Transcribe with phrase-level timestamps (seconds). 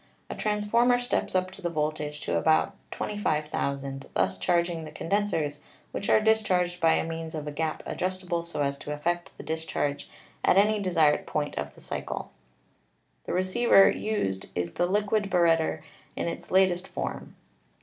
[0.31, 5.59] A transformer steps up the voltage to about 25,000, thus charging the condensers,
[5.91, 10.09] which are discharged by means of a gap adjustable so as to effect the discharge
[10.43, 12.31] at any desired point of the cycle.
[13.27, 15.83] WIRELESS TELEGRAPHY 327 "The receiver used is the liquid barretter
[16.15, 17.35] in its latest form.